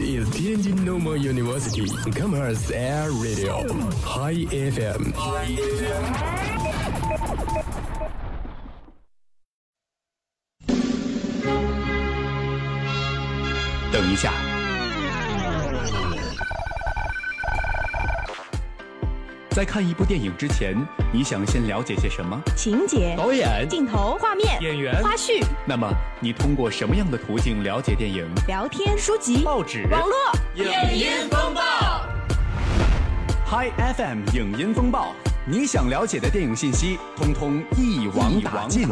[0.00, 3.66] is Tianjin Normal University Commerce Air Radio
[4.04, 5.12] High FM。
[13.92, 14.32] 等一下，
[19.62, 20.74] 在看一部电影之前，
[21.12, 22.36] 你想先了解些什么？
[22.56, 25.88] 情节、导演、镜头、画面、演员、花絮、那么
[26.18, 28.28] 你通过什么样的途径了解电影？
[28.48, 30.16] 聊天、书籍、报纸、网络、
[30.56, 31.62] 影音风暴
[33.46, 35.14] ，Hi FM 影音风暴，
[35.46, 38.88] 你想了解的电影信息，通通一网打尽。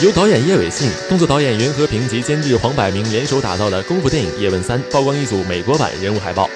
[0.00, 6.48] 由导演叶伟信、动作导演袁和平及监制黄百鸣联手打造的功夫电影《叶问三》曝光一组美国版人物海报。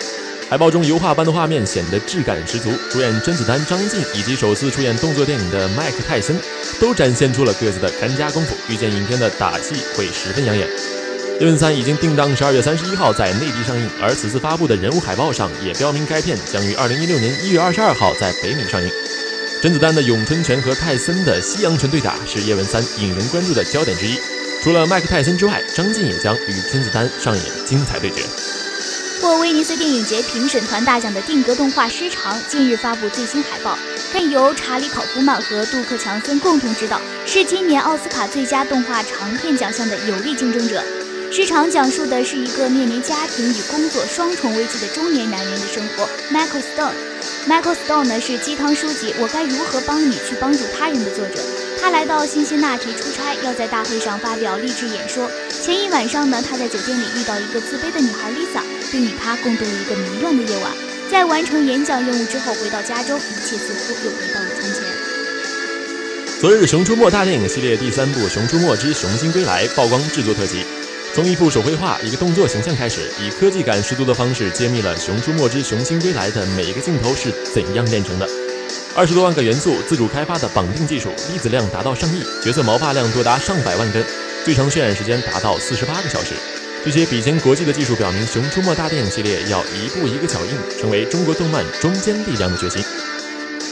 [0.48, 6.36] 海报中油画般的画面显得质感十足，主演甄子丹、张晋以及首次出演动作电影的麦克泰森
[6.80, 10.66] 都展现出了各自的看家功夫，预见影片的打戏会十分养眼。
[11.40, 18.90] 《叶问三》已经定档十二月三十一号在内地上映，而此次发布的人物海报上也标明该片将于二零一六年一月二十二号在北美上映。
[19.66, 24.16] 甄子丹的咏春拳和泰森的西洋拳对打是《叶问三》引人关注的焦点之一。
[24.62, 28.22] 除了麦克泰森之外，张晋也将与甄子丹上演精彩对决。
[29.20, 33.76] 获威尼斯电影节评审团大奖的定格动画《失常》近日发布最新海报，
[34.12, 40.80] 看由查理·考夫曼和杜克·强森共同执导，是今年奥斯卡最佳动画长片奖项的有力竞争者。
[41.34, 46.08] 《失常》讲述的是一个面临家庭与工作双重危机的中年男人的生活。
[46.30, 46.94] Michael Stone
[47.48, 51.40] Michael Stone 呢是鸡汤书籍《我该如何帮你去帮助他人》的作者。
[51.80, 55.30] 他来到辛辛那提出差，要在大会上发表励志演说。
[55.62, 60.72] 前一晚上呢，他在酒店里遇到一个自卑的女孩 Lisa，并与她共度了一个迷乱的夜晚。
[61.10, 64.82] 在完成演讲任务之后，回到家中，一切似乎又回到了从前。
[66.40, 70.64] 昨日，《熊出没》大电影系列第三部《熊出没之熊心归来》曝光制作特辑。
[71.16, 78.28] 从一幅手绘画、一个动作形象开始，以科技感十足的方式揭秘了《熊出没之熊心归来》的每一个镜头是怎样炼成的。
[78.94, 84.04] 二十多万个元素，自主开发的绑定技术，粒子量达到上亿，角色毛发量多达上百万根，
[84.44, 86.34] 最长渲染时间达到四十八个小时。
[86.84, 92.84] 这些比肩国际的技术，表明《熊出没》大电影系列要一步一个脚印，成为中国动漫中坚力量的决心。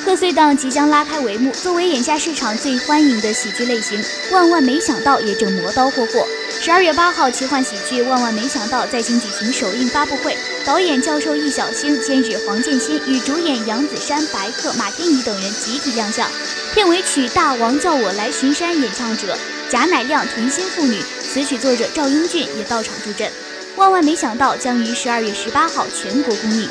[0.03, 4.03] 贺岁档即将拉开帷幕，作为眼下市场最欢迎的喜剧类型，
[4.33, 6.27] 《万万没想到》也正磨刀霍霍。
[6.64, 16.26] 十二月八号，奇幻喜剧《万万没想到》在京举行首映发布会，导演教授易小星、监制黄建新与主演杨子姗、白客、马天宇等人集体亮相。
[16.72, 19.36] 片尾曲《大王叫我来巡山》演唱者
[19.69, 23.28] 贾乃亮、甜心父女，词曲作者赵英俊也到场助阵。
[23.76, 26.66] 《万万没想到》将于十二月十八号全国公映。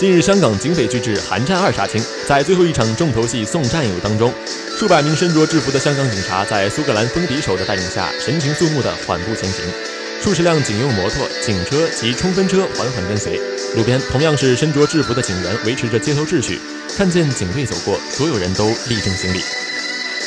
[0.00, 4.32] 近日，香港警匪巨制《寒战二》杀青，在最后一场重头戏送战友当中，
[4.78, 9.62] 数百名身着制服的香港警察在苏格兰风笛手的带领下，神情肃穆地缓步前行。
[10.22, 13.38] 数十辆警用摩托、警车及冲锋车缓缓跟随，
[13.76, 16.58] 路边同样是身着制服的警员维持着街头秩序。
[16.96, 19.42] 看见警队走过，所有人都立正行礼。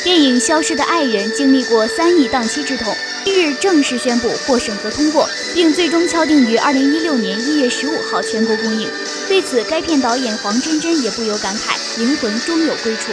[0.04, 8.88] 电影《消失的爱人》经历过三亿档期之痛，今日正式宣布获审核通过，并最终敲定于二零一六年一月十五号全国公映。
[9.26, 13.12] 对此，该片导演黄真真也不由感慨：灵魂终有归处。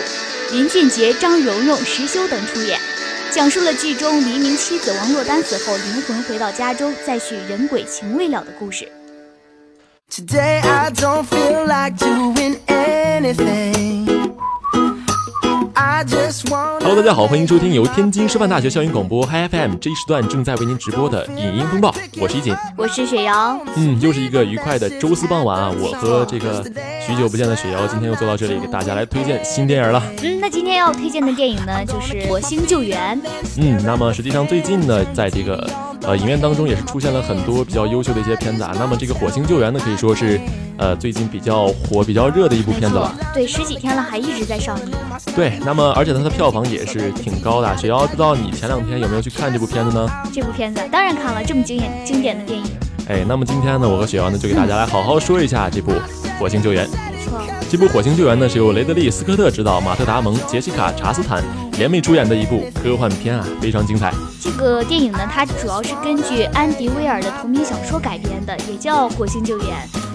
[0.52, 2.78] 林俊杰、张蓉蓉、石修等出演，
[3.32, 8.86] 讲述了剧中黎明妻子王珞丹死后，灵魂回到家中，再续人鬼情未了的故事。
[10.12, 13.91] Today I don't feel like doing anything.
[16.80, 22.56] Hello，大家好，欢迎收听由天津师范大学校园广播 Hi FM 这一时段正在为您直播的影音风暴，我是一锦。
[22.76, 25.72] 我是雪瑶，嗯，又是一个愉快的周四傍晚啊！
[25.80, 26.64] 我和这个
[27.06, 30.02] 许久不见的雪瑶，今天又坐到这里，给大家来推荐新电影了。
[30.24, 33.22] 嗯，那今天要推荐的电影呢，就是《火星救援》。
[33.60, 35.70] 嗯，那么实际上最近呢，在这个
[36.04, 38.74] 呃影院当中也是出现了很多比较优秀的一些片子啊。
[38.78, 40.40] 那么这个《火星救援》呢，可以说是
[40.78, 43.14] 呃最近比较火、比较热的一部片子了。
[43.34, 44.92] 对，十几天了，还一直在上映。
[45.36, 47.78] 对，那么而且它的票房也是挺高的。
[47.78, 50.10] 雪瑶，不知道你前两天有没有去看这部片子呢？
[50.34, 52.66] 这部片子当然看了，这么经典经典的电影。
[53.08, 55.92] 哎，那么今天呢，我和雪瑶呢就给大家来好好说一下这部
[56.40, 56.86] 《火星救援》。
[56.90, 61.44] 没错，这部《火星救援》呢是由雷德利·斯科特执导，马特·达蒙、杰西卡·查斯坦
[61.78, 64.14] 联袂出演的一部科幻片啊，非常精彩。
[64.42, 69.68] 这个电影呢，它主要是根据安迪·威尔的同名小说改编的，也叫《火星救援》。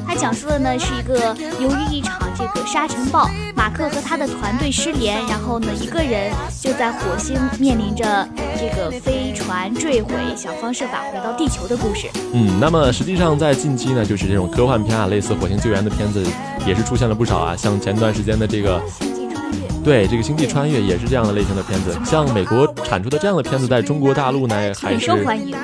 [0.05, 8.29] 它讲述的呢是一个由于一场这个沙尘暴，马克和他的团队失联，然后呢一个人就在火星面临着
[8.59, 12.09] 这个飞船坠毁，想方设法回到地球的故事。
[12.33, 16.25] 嗯，那么实际上在近期呢，就是这种科幻片啊，类似《火星救援》的片子
[16.67, 18.83] 也是出现了不少啊，像前段时间的这个。
[19.87, 21.97] 对，这个星际穿越也是这样的类型的片子。
[22.05, 25.13] 像美国产出的这样的片子，在中国大陆呢还是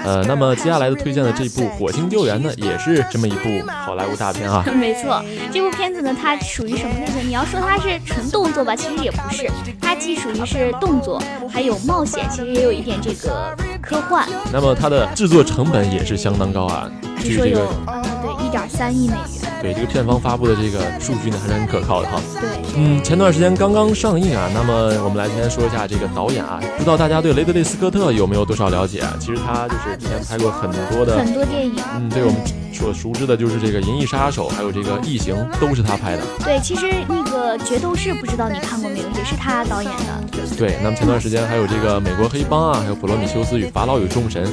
[0.04, 4.64] 呃，那么接下来的推荐的这部《火星救援》呢，也是这么一部好莱坞大片啊。
[4.78, 5.20] 没错，
[5.52, 7.26] 这部片子呢，它属于什么类型？
[7.28, 11.20] 你要说它是纯动作吧，其实也不是，它既属于是动作，
[11.52, 13.52] 还有冒险，其实也有一点这个
[13.82, 14.24] 科幻。
[14.52, 19.41] 那么它的制作成本也是相当高啊，据这个，嗯，对，一点三亿美元。
[19.62, 22.20] 对这个片方发布的这个数据呢，还是很可靠的哈。
[22.40, 24.50] 对，嗯，前段时间刚刚上映啊。
[24.52, 24.72] 那么
[25.04, 29.14] 我们来今天说一下这个导演啊，不知道大家对雷德利·斯科特有没有多少了解啊？
[29.20, 31.76] 其实他就是之前拍过很多的很多电影。
[31.94, 32.40] 嗯，对我们
[32.72, 36.22] 所熟知的就是这个《银翼杀手》，还有这个《异形》，都是他拍的。
[36.42, 40.56] 对，其实那个《决斗士》不知道你看过没有，也是他导演的。
[40.58, 44.44] 对，那么前段时间还有这个《美国黑帮》啊，还有《普罗米修斯与法老与众神》，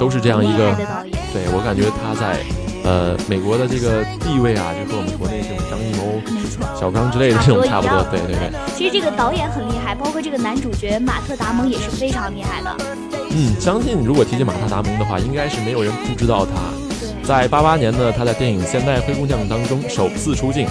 [0.00, 0.74] 都是这样一个。
[1.32, 2.40] 对我感觉他在。
[2.88, 6.18] 呃，美国的这个地位啊，就和我们国内这种张艺谋、
[6.74, 8.02] 小刚之类的这种差不多。
[8.10, 8.50] 对对对。
[8.74, 12.74] 其实这个导演很厉害，包括这个男主角马特·达蒙也是非常厉害的。
[13.30, 16.52] 嗯，相信如果提起马特·达蒙的话，应该是没有人不知道他。
[17.22, 20.66] 在八八年呢，他在电影《现代灰姑娘》当中首次出镜。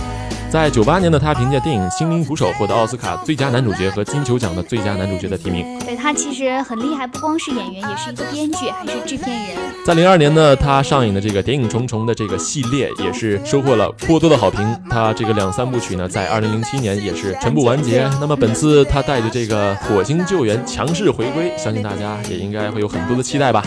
[0.49, 5.77] 在九八年的他凭借电影《心灵捕手》获得奥斯卡最佳男主角和金球奖的最佳男主角的提名。
[5.79, 9.57] 对他其实很厉害，不光是演员，也是一个编剧，还是制片人。
[9.85, 14.65] 在零二年呢，他上映的这个《谍影重重》的这个系列也是收获了颇多的好评。
[14.89, 18.09] 他这个两三部曲呢，在二零零七年也是全部完结。
[18.21, 23.61] 那么本次他带着这个《火星救援》强势回归，相信大家也应该会有很多的期待吧。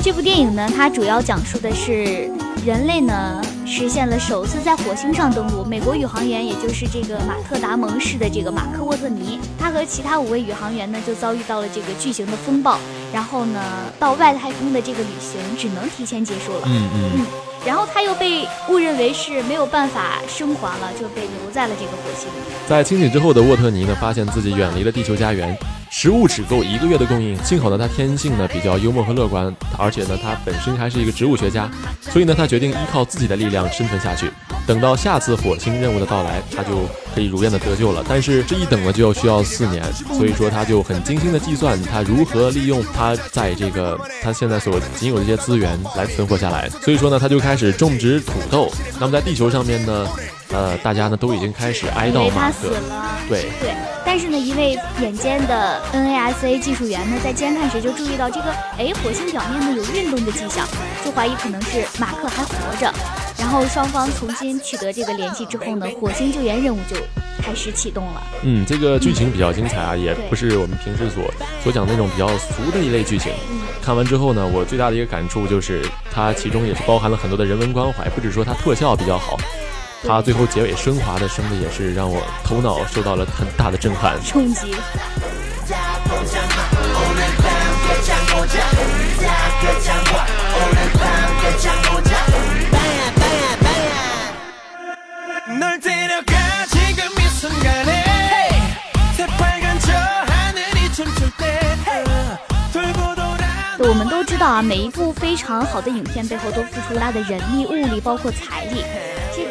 [0.00, 2.30] 这部电影呢，它主要讲述的是
[2.64, 5.64] 人类呢实现了首次在火星上登陆。
[5.64, 12.78] 美国宇航员，也就是这个马特·达蒙市的这个马克·沃特尼，他和其他五位宇航员呢就遭遇到了这个巨型的风暴，
[13.12, 13.60] 然后呢
[13.98, 16.60] 到外太空的这个旅行只能提前结束了。
[16.66, 17.26] 嗯嗯。
[17.66, 22.28] 然后他又被误认为是没有办法生还了，就被留在了这个火星。
[22.68, 25.56] 在清醒之后的沃特尼呢，发现自己远离了地球家园。
[25.90, 34.30] 食物只够一个月的供应，幸好呢，他天性呢比较幽默和乐观，而且呢，他本身还是一个植物学家，所以呢，他决定依靠自己的力量生存下去。
[34.66, 38.04] 等到下次火星任务的到来，他就可以如愿的得救了。
[38.08, 39.82] 但是这一等呢，就要需要四年，
[40.16, 46.68] 所以说他就很精心的计算他如何利用他在这个他现在所仅有的这些资源来存活下来。
[46.82, 48.70] 所以说呢，他就开始种植土豆。
[48.98, 50.06] 那么在地球上面呢？
[50.52, 52.70] 呃，大家呢都已经开始哀悼马克，
[53.28, 60.66] 对对，但是呢，一位眼尖的 NASA 技术员呢，在监看时就注意到这个，哎，火星表面呢有运动的迹象，
[61.04, 62.92] 就怀疑可能是马克还活着。
[63.38, 66.96] 然后双方重新取得这个联系之后呢，火星救援任务就
[67.42, 68.22] 开始启动了。
[68.42, 71.22] 嗯，这个剧情比较精彩啊，也不是我们平时所
[71.62, 73.32] 所讲那种比较俗的一类剧情。
[73.82, 79.36] 看完之后呢，我最大的一个感触就是，它其中也是包含了很多的人文关怀，不止说它特效比较好。
[80.04, 84.74] 他最后结尾升华的声的也是让我头脑受到了很大的震撼冲击。
[103.78, 108.84] 我们都知道啊，每一部非常好的影片背后都付出了大的人力、物力，包括财力。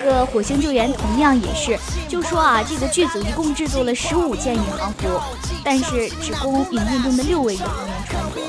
[0.05, 1.75] 这个火星救援同样也是，
[2.07, 5.19] 就说啊，这个剧组一共制作了十五件宇航服，
[5.63, 7.94] 但是只供影片中的六位宇航员。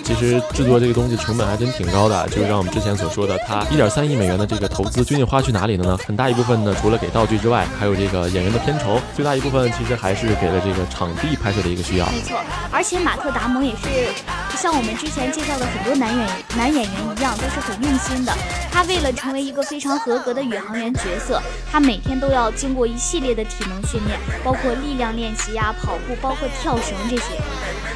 [0.05, 5.99] 其实制作这个东西成本还真挺高的，就是像我们之前所说的，它一点三亿美元的这个投资究竟花去哪里了呢？
[6.07, 12.07] 很大一部分呢，除了给道具之外，还有这个演员的片酬，最大一部分其实还是给了这个场地拍摄的一个需要。
[12.07, 12.39] 没错，
[12.71, 14.09] 而且马特·达蒙也是
[14.57, 18.33] 像我们之前介绍的很多男演男演员一样，都是很用心的。
[18.71, 27.25] 他为了成为一个非常合格的宇航员角色，他每天都要经过一系列的体能训练，包括力量练习呀、跑步，包括跳绳这些。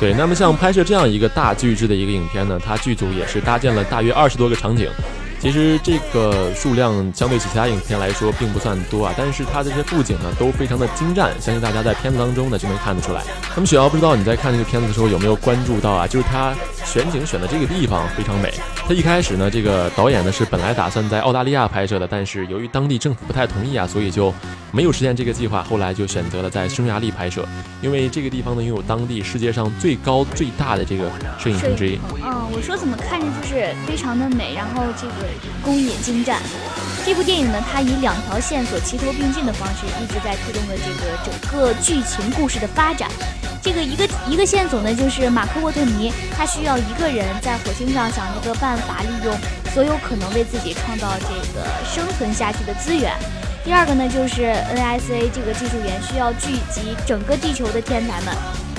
[0.00, 4.90] 对，那么像拍摄这样一个大巨制的一个影片呢，它剧组也是搭建了大约二十多个场景。
[5.38, 13.22] 其实这个数量相对起其他影片来说并不算多啊，但是它这些布景呢都非常的精湛，相信大家在片子当中呢就能看得出来。
[13.54, 16.06] 那么雪瑶不知道你在看这个片子的时候有没有关注到啊？
[16.06, 16.54] 就是它
[16.84, 18.52] 选景选的这个地方非常美。
[18.90, 24.34] 他一开始呢，这个导演呢是本来打算在澳大利亚拍摄的，但是由于当地政府不太同意啊，所以就
[24.72, 25.62] 没有实现这个计划。
[25.62, 27.46] 后来就选择了在匈牙利拍摄，
[27.80, 32.00] 因为这个地方呢拥有当地世界上最高最大的这个摄影棚之一。
[32.20, 35.12] 嗯，我说怎么看着就是非常的美，然后这个。
[35.62, 36.40] 工艺精湛，
[37.04, 43.10] 这部电影呢，它以两条线索齐头并进的方式，一直在推动着这个整个剧情故事的发展。
[43.62, 49.34] 这个一个一个线索呢，就是马克沃特尼，他需要一个人在火星上想一个办法，利用
[49.74, 53.12] 所有可能为自己创造这个生存下去的资源。
[53.64, 58.34] 第二个呢，就是 NSA 这个技术员需要聚集整个地球的天才们，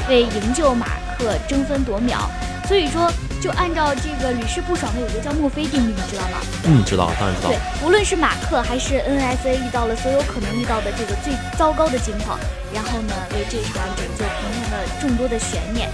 [0.10, 0.88] 为营救马
[1.18, 2.30] 克争分夺秒。
[2.68, 3.12] 所以说，
[3.42, 6.38] 就按照这个屡试不爽的有一个叫墨菲定律，你知道吗？
[6.66, 7.50] 嗯，知道，当然知道。
[7.50, 12.38] 对，无论是马克还是 NSA 遇到了所有可能遇到的这个最糟糕的情况，
[12.72, 15.90] 然后呢，为这场拯救平添了众多的悬念。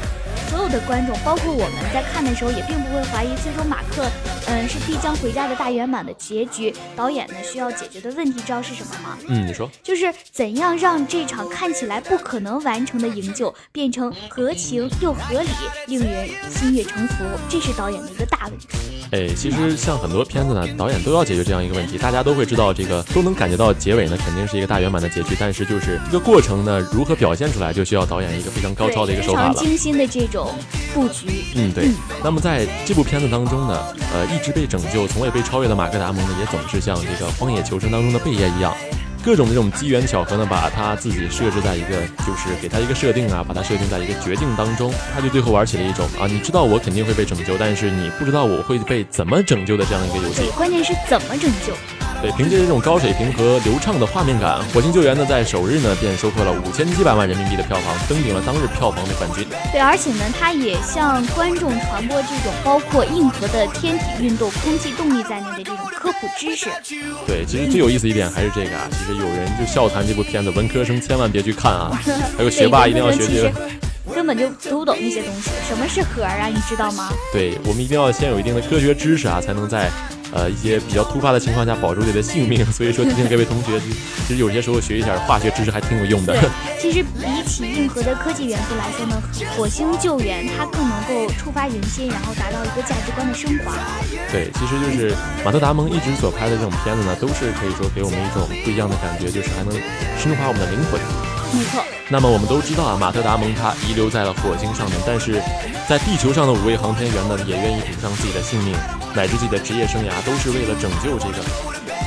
[0.49, 4.05] 所有的观众，包括我们在看的时候，也并不会怀疑最终马克，
[4.47, 6.73] 嗯，是必将回家的大圆满的结局。
[6.95, 9.17] 导演呢，需要解决的问题，知道是什么吗？
[9.27, 15.49] 嗯，你说，就是怎样让这场看起来不可能完成的营救，变成合情又合理，
[15.87, 17.23] 令人心悦诚服。
[17.49, 18.67] 这是导演的一个大问题。
[19.11, 29.53] 哎，其实像很多片子呢，导演都要解决这样一个问题，大家都会知道这个，都能感觉到结尾呢肯定是一个大圆满的结局，但是就是这个过程呢，如何表现出来，就需要导演一个非常高超的一个手法了。
[29.53, 30.53] 非常精心的这种。
[30.93, 31.89] 布局，嗯，对。
[32.23, 38.73] 那么在这部片子当中呢，呃，一直被拯救、从未被超越的马克达蒙呢，也总是像这个《荒野求生》当中的贝爷一样，
[39.23, 50.49] 各种这种机缘巧合呢，把他自己设置在一个，就是给他一个设定啊，把他设定在一个绝境当中，他就最后玩起了一种啊，你知道我肯定会被拯救，但是你不知道我会被怎么拯救的这样一个游戏。
[50.55, 51.73] 关键是怎么拯救？
[52.21, 59.45] 对，凭借这种高水平和流畅的画面感，《火星救援》呢在首日呢便收获了五千七百万人民币的票房，登顶了当日票房的冠军。
[59.71, 66.69] 对，而且呢，它也向观众传播这种包括硬核的天体运动、空气动力在内的这种科普知识。
[67.27, 72.01] 对，其实最有意思一点还是这个啊，其实有人就笑谈这部片子，文科生千万别去看啊，
[72.35, 73.51] 还有学霸一定要学这个。
[74.15, 76.47] 根本就读不懂那些东西，什么是核啊？
[76.47, 77.09] 你知道吗？
[77.31, 79.91] 对，我们一定要先有一定的科学知识啊，才能在。
[80.33, 83.79] 呃，一些比较突发的情况下保住自己的性命，所以说提醒各位同学，
[84.27, 86.35] 其实有些时候学一下化学知识还挺有用的。
[86.79, 89.21] 其实比起硬核的科技元素来说呢，
[89.55, 93.73] 火星救援它更能够触发人心，然后达到一个价值观的升华。
[94.31, 95.15] 对，其实就是
[95.45, 99.73] 马特·达蒙一直所拍的这种片子呢，都是可以说给我们一种不一样的感觉，就是还能
[100.19, 100.99] 升华我们的灵魂。
[101.57, 101.81] 没错。
[102.09, 105.41] 那么我们都知道啊，马特·达蒙他遗留在了火星上面，但是
[105.87, 108.75] 在地球上的五位航天员呢，也愿意赌上自己的性命。
[109.17, 111.43] 乃至自己的职业生涯都是为了拯救这个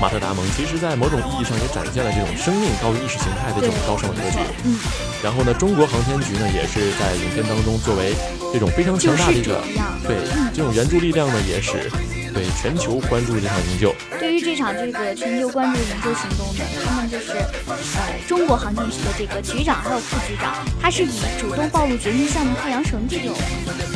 [0.01, 0.47] 马特达蒙。
[0.57, 4.39] 其实，在某种意义上也展现了这种生命高于意识形态的这种高尚的格局。
[4.63, 4.79] 嗯。
[5.21, 8.15] 然后呢，中国航天局呢，也是在影片当中作为
[8.53, 9.61] 这种非常强大的一个
[10.07, 10.17] 对
[10.55, 11.91] 这种援助力量呢，也使
[12.33, 13.93] 对全球关注这场营救。
[14.21, 16.63] 对于这场这个全球关注营救行动呢，
[17.11, 23.35] 就是呃中国航天局的这个局长还有副局长，他是以主动暴露绝密项目太阳神这种。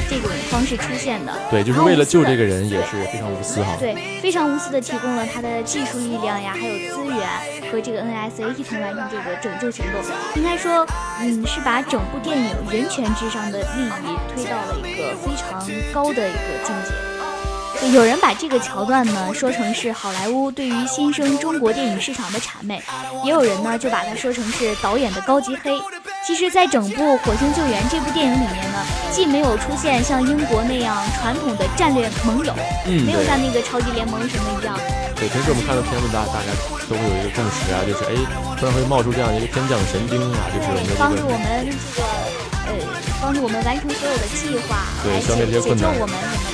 [0.06, 3.74] 这种方式出现的，对，就是为了救这个人，也是非常无私哈。
[3.80, 10.02] 对，非常无私的提供了他的技术力量呀，还有资源，和这个 NSA 一同完成这个拯救行动。
[10.36, 10.86] 应该说，
[11.20, 15.58] 嗯，是把整部电影人权至上的利益推到了一个非常
[15.92, 17.13] 高的一个境界。
[17.92, 22.82] 有人把这个桥段呢说成是好莱坞对于新生中国电影市场的谄媚，
[23.24, 25.78] 也有人呢就把它说成是导演的高级黑。
[26.26, 28.80] 其实，在整部《火星救援》这部电影里面呢，
[29.12, 32.54] 既没有出现像英国那样传统的战略盟友，
[32.86, 34.74] 嗯，没有像那个超级联盟什么一样。
[35.16, 36.48] 对，平时我们看的片子，大大家
[36.88, 38.16] 都会有一个共识啊，就是哎，
[38.58, 42.08] 突然会冒出这样一个天降神兵啊，就是我们帮助我们这个
[42.72, 42.72] 呃，
[43.20, 46.48] 帮助我们完成所有的计划，对，消灭这些困难，我们什么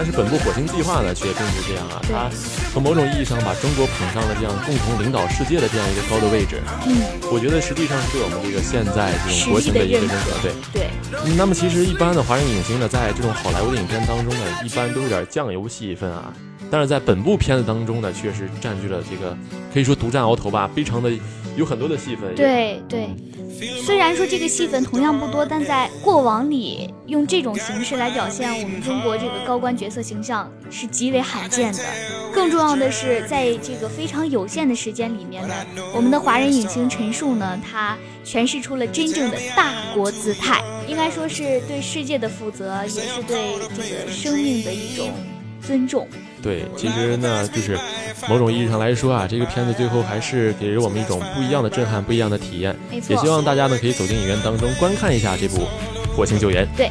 [0.00, 2.30] 但是本部《火星计划》呢，却并不是这样啊，它
[2.72, 6.56] 从某种意义上把中国捧上了这样共同领导世界的这样一个高的位置。
[6.86, 6.96] 嗯，
[7.30, 10.40] 我觉得实际上是对我们这个现在这种国情的一个认可。
[10.40, 11.36] 对对。
[11.36, 16.32] 那么其实一般的华人影星呢，在这种好莱坞的影片当中呢，一般都有点酱油戏份啊。
[16.70, 19.36] 但是在本部片子当中呢，确实占据了这个
[19.74, 21.12] 可以说独占鳌头吧，非常的
[21.56, 22.34] 有很多的戏份。
[22.34, 23.06] 对对。
[23.84, 31.84] 虽然说这个戏份同样不多，但在过往里用这种形式来表现我们中国这个高官角色形象是极为罕见的。
[32.32, 35.54] 更重要的是，在这个非常有限的时间里面呢，
[35.94, 45.10] 我们的华人影星陈数呢，他诠释出了真正的大国姿态，应该说是对世界的负责，也是对这个生命的一种
[45.70, 46.04] 尊重。
[46.42, 47.78] 对，其实呢，就是
[48.28, 52.74] 某种意义上来说啊，这个片子最后还是给了我们一种不一样的震撼，不一样的体验。
[52.90, 55.58] 也希望大家呢可以走进影院当中观看一下这部
[56.16, 56.66] 《火星救援》。
[56.76, 56.90] 对，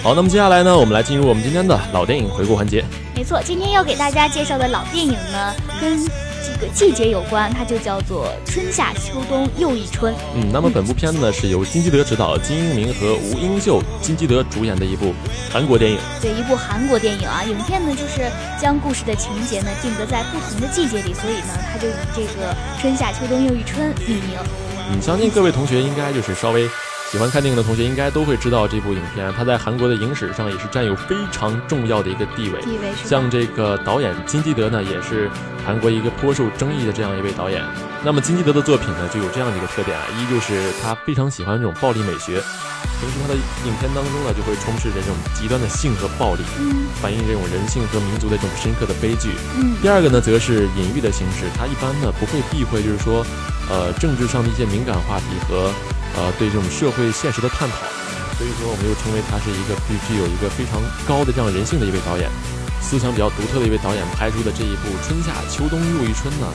[0.00, 2.84] 好，那么接下来呢，我们来进入我们今天的老电影回顾环节。
[3.16, 6.27] 没错，今天要给大家介绍的老电影呢，跟。
[6.44, 10.14] 这个季节有关，它就叫做春夏秋冬又一春。
[10.34, 15.14] 嗯，那么本部片子呢是由金基德执导，金英明和吴英秀、金基德主演的一部
[15.50, 15.98] 韩国电影。
[16.20, 18.30] 对，一部韩国电影啊，影片呢就是
[18.60, 24.38] 将故事的情节呢定格在不同的季节里，所以呢它就以这个春夏秋冬又一春命名。
[24.90, 26.68] 嗯，相信各位同学应该就是稍微
[27.10, 32.60] 喜欢看电影的同学应该都会知道这部影片，它在韩国的影史上也是占有非常重要的一个地位。
[32.60, 35.30] 地位像这个导演金基德呢，也是
[35.64, 37.64] 韩国一个颇受争议的这样一位导演。
[38.04, 42.42] 那么金基德的作品呢，就有这样的一个特点啊，一就是他非常喜欢这种暴力美学，
[42.98, 49.30] 平时他的影片当中呢，就会充斥着这种极端的性和暴力，嗯反映这种人性和民族的这种深刻的悲剧。
[49.56, 53.24] 嗯第二个呢，则是隐喻的形式，它一般呢不会避讳，就是说，
[53.70, 55.70] 呃，政治上的一些敏感话题和
[56.16, 57.76] 呃对这种社会现实的探讨。
[58.38, 62.30] 所以说，我们又称为他是一个具具有一个非常高的这样人性的一位导演，
[62.80, 66.46] 思想比较独特的一位导演拍出的这一部《春夏秋冬又一春》呢，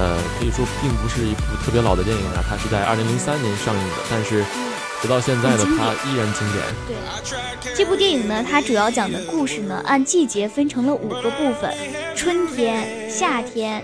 [0.00, 4.40] 呃，可以说并不是一部特别老的电影啊，它是在二零零三年上映的，但是
[5.00, 6.64] 直到现在呢很经，典它依然经典。
[6.86, 11.72] 对，这部电影呢，它主要讲的故事呢，按季节分成了五个部分：
[12.16, 13.82] 春天、夏天、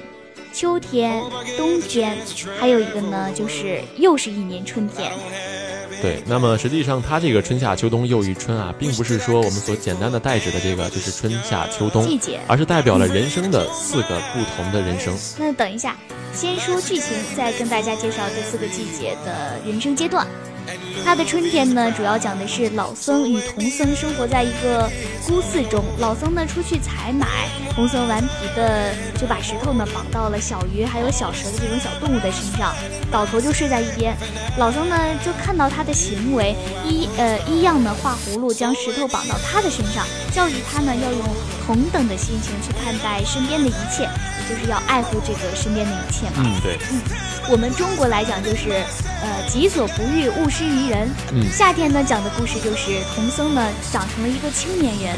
[0.53, 1.23] 秋天、
[1.57, 2.19] 冬天，
[2.59, 5.13] 还有一个呢，就是又是一年春天。
[6.03, 15.17] 对，那么实际上它这个春夏秋冬又一春啊，并不是说我们所简单的代指的这个就是春夏秋冬季节而是代表了人生的四个不同的人生。
[15.39, 15.97] 那等一下，
[16.35, 20.27] 先说剧情，再跟大家介绍这四个季节的人生阶段。
[21.05, 24.91] 他的春天呢，主要讲的是老僧与童僧生活在一个
[25.27, 25.85] 孤寺中。
[25.99, 27.27] 老僧呢出去采买，
[27.75, 32.75] 童僧顽皮的就把石头呢绑到了小鱼还有小蛇的这种小动物的身上，
[33.11, 34.17] 倒头就睡在一边。
[34.57, 41.21] 老僧呢就看到他的行为，一呃一样呢画葫芦将石头绑到他的身上，教育他呢要用
[41.67, 46.37] 同等的心情去看待身边的一切，也就是要爱护这个身边的一切嘛。
[46.39, 46.79] 嗯，对，
[47.51, 48.71] 我们中国来讲就是，
[49.23, 51.09] 呃，己所不欲，勿施于人。
[51.33, 55.17] 嗯夏天呢讲的故事就是童僧呢长成了一个青年人，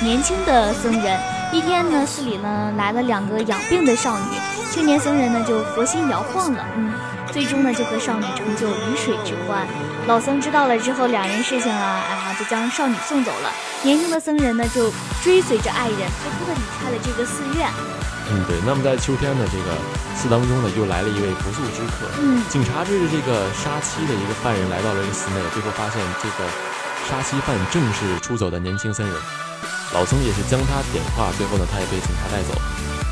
[0.00, 1.18] 年轻的僧人。
[1.50, 4.36] 一天呢，寺里呢来了两个养病的少女，
[4.70, 6.92] 青年僧人呢就佛心摇晃了，嗯，
[7.38, 9.64] 最终呢就和少女成就鱼水之欢。
[10.08, 13.52] 老僧知道了之后，两人事情啊，啊就将少女送走了。
[13.84, 14.90] 年轻的僧人呢就
[15.22, 17.70] 追随着爱人，偷偷的离开了这个寺院。
[18.32, 18.56] 嗯对。
[18.66, 19.78] 那么在秋天的这个
[20.16, 22.10] 寺当中呢，又来了一位不速之客。
[22.18, 26.50] 嗯警察追着这个杀妻的一个犯人来到了这个寺内，最后发现这个
[27.06, 29.14] 杀妻犯正是出走的年轻僧人。
[29.94, 32.60] 老僧也是将他点化，最后呢，他也被警察带走。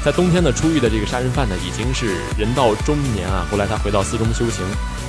[0.07, 3.45] 在冬天呢，出狱的这个杀人犯呢，已经是人到中年啊。
[3.51, 4.62] 后来他回到寺中修行，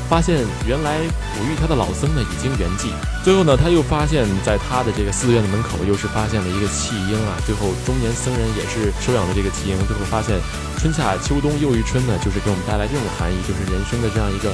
[0.09, 0.97] 发现原来
[1.37, 2.89] 哺育他的老僧呢已经圆寂。
[3.23, 7.37] 最后呢，他又发现，在他的这个寺院的门口，又是发现了一个弃婴啊。
[7.45, 9.77] 最后，中年僧人也是收养了这个弃婴。
[9.85, 10.41] 最后发现，
[10.79, 14.49] 春夏秋冬又一春呢，就是给我们带来这种含义，就是人生的这样一个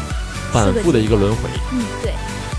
[0.51, 1.47] 反复的一个轮回。
[1.71, 2.12] 嗯，对，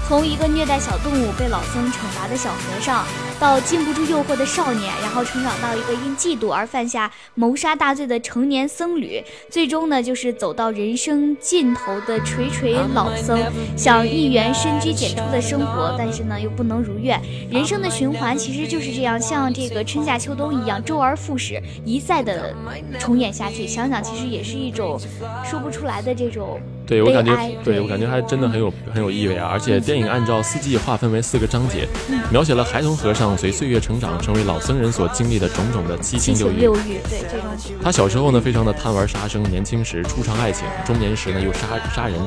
[0.06, 3.06] 从一个虐待小动物被老僧惩罚的小和尚，
[3.40, 13.40] 到禁不住诱惑的少年，然后成长到一个因嫉妒而犯下谋杀大罪的成年僧侣，最终呢，就是走到人生尽头的垂垂老僧，
[13.76, 17.18] 想一圆深居简出的生活，但是呢又不能如愿。
[17.50, 22.54] 人生的循环其实就是这样，像这个春夏秋冬一样，周而复始，一再的
[23.00, 23.66] 重演下去。
[23.66, 25.00] 想想其实也是一种
[25.42, 29.48] 说不出来的这种对我感觉，对对我感觉还真的很有很有意味啊！
[29.50, 31.88] 而且电影按照四季划分为四个章节，
[32.30, 36.60] 描写了孩童和尚随岁月成长，成为老僧人所经历的种种的七七情六欲。
[36.60, 41.60] 六欲，对这种他小时候呢，非常的贪玩杀生；年轻时初尝爱情，中年时呢又杀
[41.94, 42.18] 杀人，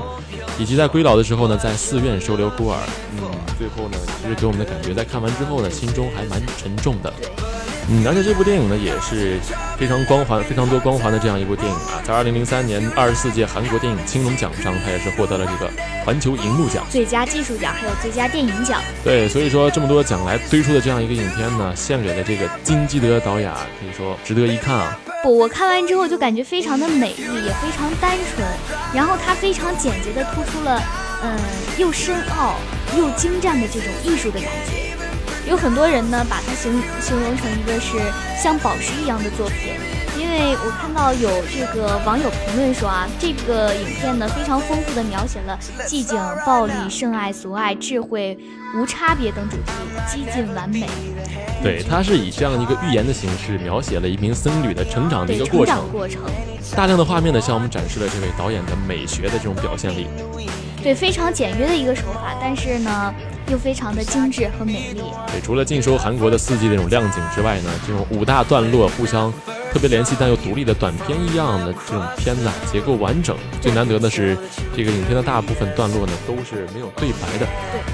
[0.58, 2.80] 以及在归老的时候呢，在寺院收留孤儿。
[3.22, 7.14] 嗯，最后呢，其实给我们的感觉，在看完之后呢，心中还蛮沉重的。
[7.90, 9.40] 嗯，而且这部电影呢，也是
[9.80, 12.04] 非常光环、非常多光环的这样一部电影啊。
[12.04, 15.72] 在二零零三年二十四届韩国电影青龙奖上，它也是获得了这个
[16.04, 16.86] 环球银幕奖。
[16.90, 18.82] 最佳技术奖，还有最佳电影奖。
[19.06, 25.00] 对，所以说这么多奖来推出的这样一个影片呢，献给了这个金基德导演，可以说值得一看啊。
[25.24, 28.46] 不，我看完之后就感觉非常的美丽，也非常单纯，
[28.94, 30.84] 然后它非常简洁的突出了，
[31.24, 31.40] 嗯，
[31.78, 32.58] 又深奥
[32.98, 34.87] 又精湛的这种艺术的感觉。
[35.50, 37.98] 有很多人呢把它形形容成一个是
[38.38, 39.74] 像宝石一样的作品，
[40.20, 45.58] 因为我看到有这个网友评论说啊，这个影片呢非常丰富的描写了
[45.88, 48.38] 寂静、暴力、圣爱、俗爱、智慧、
[48.76, 49.72] 无差别等主题，
[50.06, 50.86] 几近完美。
[51.64, 55.90] 对，它是以这样一个寓言的形式，描写了一名僧侣的成长的一个过程。
[55.92, 56.22] 过程，
[56.76, 60.08] 大量的画面呢，向我们展示了这位导演的美学的这种表现力。
[60.84, 63.14] 对非常简约的一个手法，但是呢
[63.52, 65.02] 又非常的精致和美丽。
[65.32, 69.34] 对，除了尽收韩国的四季那种亮景之外呢，这种五大段落互相
[69.78, 73.38] 特别联系但又独立的短片一样的这种片子啊，结构完整。
[73.62, 74.36] 最难得的是，
[74.76, 77.46] 这个影片的大部分段落呢都是没有对白的，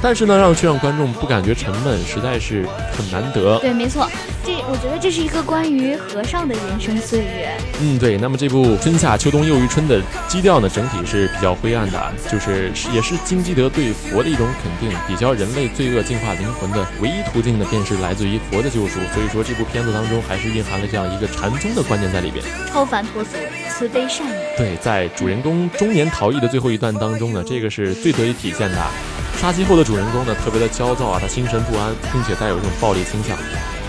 [0.01, 3.59] 但是呢，让却让观众不感觉沉闷，实在是很难得。
[3.59, 4.09] 对，没错，
[4.45, 7.51] 这我觉得这是一个关于和尚的人生岁月。
[7.81, 8.17] 嗯，对。
[8.17, 19.01] 那么这部春夏秋冬又一春的基调呢，整体是比较灰暗的，就是也是金基德对佛的一种肯定，比较人类罪恶净化灵魂的唯一途径呢，便是来自于佛的救赎。
[19.13, 23.31] 所以说这部片子当中还是蕴含了这样一个禅宗的观念在里边，超凡脱俗，
[23.69, 24.33] 慈悲善意。
[24.57, 28.77] 对，在主人公中年逃逸的最后一段当中呢，这个是最得以体现的。
[29.37, 33.37] 杀妻后的主人公呢，特别的焦躁啊，他心神不安，并且带有这种暴力倾向。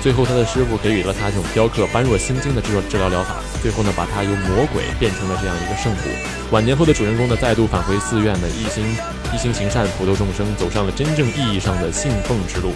[0.02, 6.10] 最后，他的师傅给予了他这种雕刻般若心经的这种治疗疗法，最后呢，把他由魔鬼变成了这样一个圣徒。
[6.50, 8.84] 晚年后的主人公呢，再度返回寺院呢，一心
[9.32, 12.72] 一心行善，普度众生，走上了真正意义上的信奉之路，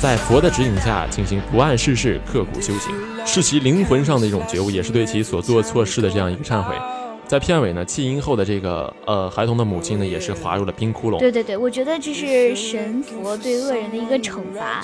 [0.00, 2.94] 在佛的指引下进行不谙世事，刻苦修行，
[3.26, 6.74] 是其灵魂上的一种觉悟，也是对其所做错事的这样一个忏悔。
[7.28, 11.18] 在片尾呢，弃婴后的这个呃孩童的母亲呢，也是滑入了冰窟窿。
[11.18, 14.80] 对对对，我觉得这是神佛对恶人的一个惩罚。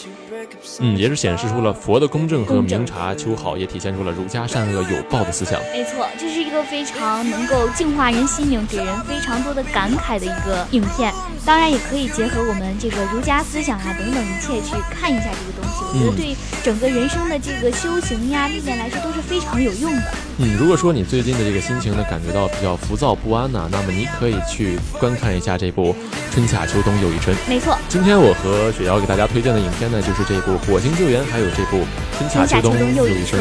[0.81, 5.61] 嗯，也是显示出了佛的公正和明察秋毫，也体现出了儒家善恶有报的思想。
[5.73, 11.13] 没错，这是一个非常能够净化人心灵、给人非常多的感慨的一个影片。
[11.47, 15.85] 当然，也可以结合我们这个儒家思想啊等等一切去看一下这个东西。
[15.95, 20.03] 我觉得对整个人生的这个修行呀、历练来说都是非常有用的。
[20.39, 25.95] 嗯，如果说你最近的这个心情的，感觉到比较浮躁不安呢，那么你可以去观看一下这部
[26.33, 27.37] 《春夏秋冬又一春》。
[27.49, 31.79] 没错，今天我和雪瑶给大家推荐的影片呢，就是这部《火星救援》，还有这部
[32.17, 33.41] 《春夏秋冬又一春》。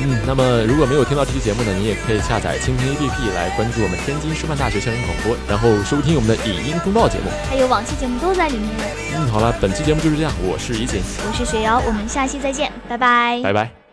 [0.00, 8.70] 嗯，那么如果没有听到这期节目呢，你也可以下载蜻蜓 APP 来关注我们天津师范大学校园广播，然后收听我们的影音风暴节目，还有往期节目都在里面。
[9.16, 13.87] 嗯，好了，本期节目就是这样，我是怡锦，我是雪瑶，我们下期再见，拜拜，拜拜。